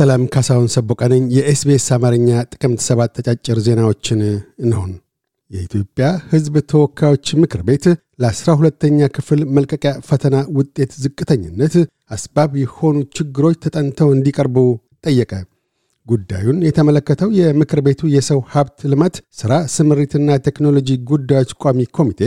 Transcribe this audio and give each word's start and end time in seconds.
ሰላም 0.00 0.22
ካሳሁን 0.32 0.68
ሰቦቃ 0.74 1.00
ነኝ። 1.12 1.22
የኤስቢኤስ 1.34 1.86
አማርኛ 1.94 2.28
ጥቅምት 2.52 2.80
ሰባት 2.84 3.10
ተጫጭር 3.16 3.58
ዜናዎችን 3.64 4.20
እንሆን። 4.64 4.92
የኢትዮጵያ 5.50 6.06
ሕዝብ 6.30 6.54
ተወካዮች 6.70 7.26
ምክር 7.40 7.60
ቤት 7.68 7.84
ለአስራ 8.22 8.48
ሁለተኛ 8.58 9.08
ክፍል 9.16 9.40
መልቀቂያ 9.56 9.92
ፈተና 10.08 10.36
ውጤት 10.56 10.92
ዝቅተኝነት 11.02 11.74
አስባብ 12.10 12.52
የሆኑ 12.62 12.96
ችግሮች 13.16 13.58
ተጠንተው 13.64 14.10
እንዲቀርቡ 14.16 14.56
ጠየቀ። 15.06 15.32
ጉዳዩን 16.06 16.64
የተመለከተው 16.66 17.30
የምክር 17.38 17.82
ቤቱ 17.86 18.08
የሰው 18.14 18.40
ሀብት 18.52 18.78
ልማት 18.92 19.16
ሥራ 19.40 19.52
ስምሪትና 19.74 20.38
ቴክኖሎጂ 20.46 20.98
ጉዳዮች 21.10 21.52
ቋሚ 21.62 21.88
ኮሚቴ 21.98 22.22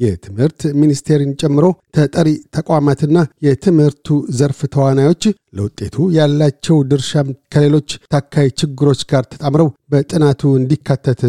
የትምህርት 0.00 0.60
ሚኒስቴርን 0.80 1.32
ጨምሮ 1.40 1.64
ተጠሪ 1.96 2.28
ተቋማትና 2.56 3.16
የትምህርቱ 3.46 4.08
ዘርፍ 4.38 4.60
ተዋናዮች 4.74 5.24
ለውጤቱ 5.58 6.06
ያላቸው 6.16 6.78
ድርሻም 6.90 7.28
ከሌሎች 7.54 7.90
ታካይ 8.14 8.48
ችግሮች 8.60 9.02
ጋር 9.12 9.26
ተጣምረው 9.32 9.68
በጥናቱ 9.92 10.52
እንዲካተት 10.60 11.22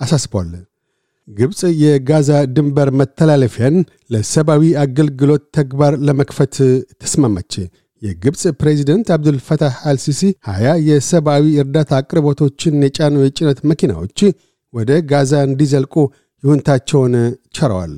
አሳስቧል። 0.00 0.50
ግብፅ 1.28 1.60
የጋዛ 1.82 2.30
ድንበር 2.54 2.88
መተላለፊያን 3.00 3.76
ለሰብአዊ 4.12 4.62
አገልግሎት 4.84 5.44
ተግባር 5.58 5.94
ለመክፈት 6.06 6.56
ተስማማች። 7.02 7.52
የግብፅ 8.02 8.42
ፕሬዚደንት 8.60 9.08
አብዱልፈታህ 9.14 9.74
አልሲሲ 9.90 10.20
ሀያ 10.48 10.68
የሰብአዊ 10.88 11.44
እርዳታ 11.62 11.90
አቅርቦቶችን 12.00 12.84
የጫኑ 12.86 13.16
የጭነት 13.24 13.58
መኪናዎች 13.70 14.20
ወደ 14.74 14.90
ጋዛ 15.10 15.32
እንዲዘልቁ 15.48 15.94
ይሁንታቸውን 16.42 17.14
ቸረዋል። 17.56 17.96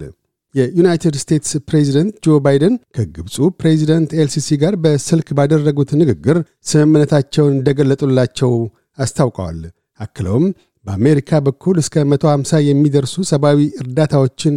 የዩናይትድ 0.54 1.14
ስቴትስ 1.20 1.52
ፕሬዚደንት 1.68 2.14
ጆ 2.24 2.38
ባይደን 2.44 2.74
ከግብፁ 2.96 3.46
ፕሬዚደንት 3.60 4.10
ኤልሲሲ 4.18 4.58
ጋር 4.62 4.74
በስልክ 4.82 5.28
ባደረጉት 5.38 5.90
ንግግር 6.00 6.38
ስምምነታቸውን 6.70 7.54
እንደገለጡላቸው 7.56 8.52
አስታውቀዋል። 8.98 9.60
አክለውም 10.00 10.44
በአሜሪካ 10.86 11.40
በኩል 11.46 11.76
እስከ 11.82 12.04
150 12.12 12.60
የሚደርሱ 12.68 13.14
ሰብአዊ 13.30 13.60
እርዳታዎችን 13.82 14.54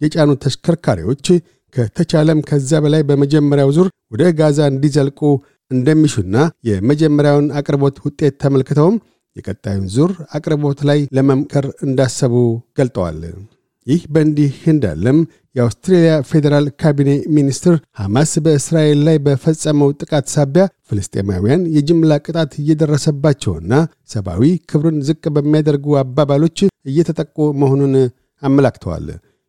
የጫኑ 0.00 0.30
ተሽከርካሪዎች 0.44 1.26
ከተቻለም 1.74 2.38
ከዛ 2.48 2.80
በላይ 2.84 3.02
በመጀመሪያው 3.08 3.70
ዙር 3.76 3.88
ወደ 4.14 4.24
ጋዛ 4.38 4.58
እንዲዘልቁ 4.72 5.20
እንደሚሹና 5.70 6.36
የመጀመሪያውን 6.68 7.46
አቅርቦት 7.60 7.96
ውጤት 8.04 8.34
ተመልክተውም 8.42 8.96
የቀጣዩን 9.36 9.86
ዙር 9.94 10.12
አቅርቦት 10.36 10.80
ላይ 10.88 11.00
ለመምከር 11.16 11.66
እንዳሰቡ 11.86 12.34
ገልጠዋል። 12.78 13.20
ይህ 13.86 14.00
በእንዲህ 14.14 14.54
እንዳለም 14.72 15.18
የአውስትሬልያ 15.54 16.14
ፌዴራል 16.30 16.66
ካቢኔ 16.80 17.10
ሚኒስትር 17.36 17.74
ሐማስ 18.00 18.32
በእስራኤል 18.44 18.98
ላይ 19.06 19.16
በፈጸመው 19.26 19.90
ጥቃት 20.00 20.26
ሳቢያ 20.32 20.64
ፍልስጤማውያን 20.88 21.62
የጅምላ 21.76 22.18
ቅጣት 22.24 22.52
እየደረሰባቸውና 22.62 23.72
ሰብአዊ 24.14 24.42
ክብርን 24.70 24.98
ዝቅ 25.08 25.22
በሚያደርጉ 25.36 25.96
አባባሎች 26.02 26.58
እየተጠቁ 26.86 27.36
መሆኑን 27.62 27.94
አመላክተዋል። 28.42 29.06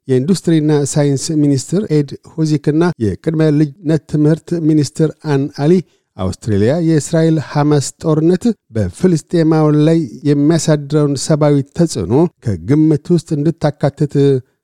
የኢንዱስትሪና 0.08 0.71
ሳይንስ 0.91 1.23
ሚኒስትር 1.41 1.81
ኤድ 1.95 2.09
ሆዚክና 2.33 2.83
የቅድመ 3.03 3.41
ልጅነት 3.59 4.03
ትምህርት 4.13 4.49
ሚኒስትር 4.69 5.09
አን 5.31 5.41
አሊ 5.63 5.73
አውስትሬልያ 6.17 6.73
የእስራኤል 6.87 7.37
ሐማስ 7.49 7.87
ጦርነት 8.03 8.43
በፍልስጤማውያን 8.75 9.77
ላይ 9.87 9.99
የሚያሳድረውን 10.29 11.13
ሰብአዊ 11.25 11.55
ተጽዕኖ 11.77 12.13
ከግምት 12.45 13.05
ውስጥ 13.15 13.29
እንድታካትት 13.37 14.15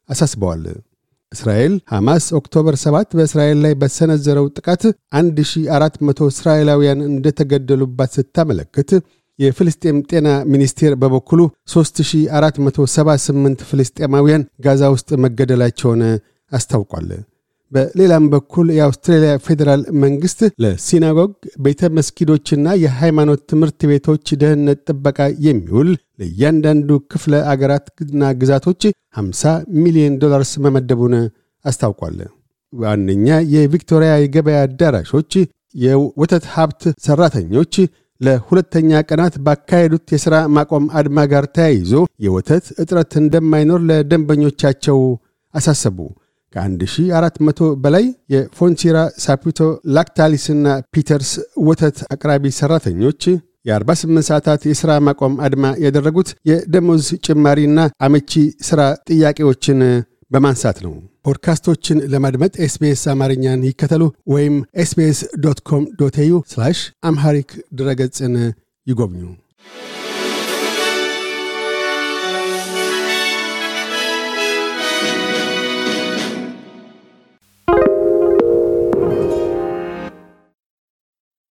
አሳስበዋል። 0.10 0.64
እስራኤል 1.32 1.74
ሐማስ 1.92 2.26
ኦክቶበር 2.40 2.76
7 2.82 3.16
በእስራኤል 3.18 3.60
ላይ 3.66 3.74
በሰነዘረው 3.82 4.48
ጥቃት 4.58 4.84
1400 5.20 6.28
እስራኤላውያን 6.34 7.00
እንደተገደሉባት 7.10 8.12
ስታመለክት 8.18 8.92
የፍልስጤም 9.40 9.98
ጤና 10.10 10.28
ሚኒስቴር 10.54 10.94
በበኩሉ 11.02 11.42
3478 11.74 13.64
ፍልስጤማውያን 13.70 14.48
ጋዛ 14.66 14.92
ውስጥ 14.96 15.10
መገደላቸውን 15.26 16.02
አስታውቋል። 16.52 17.08
በሌላም 17.74 18.26
በኩል 18.34 18.68
የአውስትሬልያ 18.76 19.32
ፌዴራል 19.46 19.82
መንግሥት 20.02 20.42
ለሲናጎግ 20.64 21.32
ቤተ 21.66 21.90
መስጊዶችና 21.98 22.76
የሃይማኖት 22.84 23.42
ትምህርት 23.52 23.80
ቤቶች 23.92 24.26
ደህንነት 24.42 24.80
ጥበቃ 24.90 25.18
የሚውል 25.48 25.90
ለእያንዳንዱ 26.22 27.00
ክፍለ 27.14 27.34
አገራትና 27.54 28.32
ግዛቶች 28.42 28.82
50 29.18 29.54
ሚሊዮን 29.84 30.20
ዶላርስ 30.24 30.54
መመደቡን 30.66 31.16
አስታውቋል። 31.66 32.20
ዋነኛ 32.74 33.28
የቪክቶሪያ 33.54 34.14
የገበያ 34.20 34.60
አዳራሾች 34.68 35.34
የወተት 35.76 36.46
ሀብት 36.54 36.84
ሠራተኞች 37.06 37.76
ለሁለተኛ 38.22 39.00
ቀናት 39.10 39.36
ባካሄዱት 39.46 40.12
የሥራ 40.14 40.36
ማቆም 40.56 40.86
አድማ 41.00 41.20
ጋር 41.32 41.46
ተያይዞ 41.56 41.94
የወተት 42.26 42.66
እጥረት 42.82 43.14
እንደማይኖር 43.22 43.82
ለደንበኞቻቸው 43.90 45.00
አሳሰቡ። 45.54 45.98
ከ1400 46.54 47.70
በላይ 47.84 48.06
የፎንቴራ 48.34 48.98
ሳፑቶ 49.18 49.60
ላክታሊስና 49.96 50.66
ፒተርስ 50.96 51.32
ወተት 51.68 52.00
አቅራቢ 52.16 52.52
ሠራተኞች 52.60 53.22
የ48 53.66 54.28
ሰዓታት 54.30 54.62
የሥራ 54.70 54.92
ማቆም 55.06 55.36
አድማ 55.46 55.66
ያደረጉት 55.84 56.30
የደሞዝ 56.50 57.06
ጭማሪና 57.28 57.78
አመቺ 58.08 58.32
ሥራ 58.62 58.82
ጥያቄዎችን 59.10 59.80
በማንሳት 60.32 60.78
ነው። 60.86 60.94
ፖድካስቶችን 61.26 61.98
ለማድመጥ 62.14 62.54
SBS 62.66 63.04
አማርኛን 63.14 63.62
ይከተሉ 63.70 64.04
ወይም 64.34 64.56
SBS 64.84 65.20
dot 65.44 65.62
com 65.70 65.86
dot 66.02 66.18
au 66.24 66.34
Amharic 67.04 67.52
ድረገጽን 67.74 68.36
ይጎብኙ። 68.88 69.24